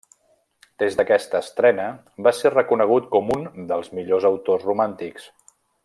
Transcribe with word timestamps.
Des 0.83 0.95
d'aquesta 0.99 1.41
estrena 1.47 1.85
va 2.29 2.33
ser 2.37 2.53
reconegut 2.55 3.13
com 3.17 3.29
un 3.37 3.47
dels 3.73 3.93
millors 3.99 4.27
autors 4.31 4.67
romàntics. 4.73 5.31